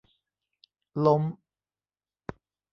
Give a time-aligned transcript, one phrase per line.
[1.03, 1.23] ล้ม